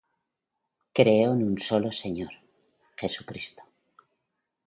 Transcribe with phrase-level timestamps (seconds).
[0.97, 2.33] Creo en un solo Señor,
[2.95, 3.61] Jesucristo,